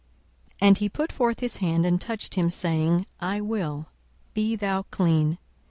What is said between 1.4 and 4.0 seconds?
his hand, and touched him, saying, I will: